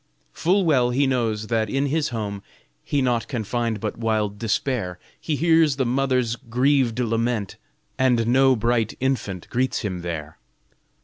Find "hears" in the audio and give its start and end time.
5.35-5.75